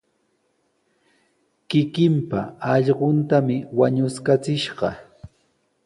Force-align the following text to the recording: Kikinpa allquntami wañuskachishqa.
Kikinpa 1.69 2.39
allquntami 2.71 3.57
wañuskachishqa. 3.77 4.89